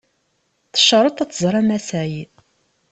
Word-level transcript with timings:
Tecreḍ 0.73 1.17
ad 1.23 1.29
tẓer 1.31 1.53
amasay. 1.61 2.13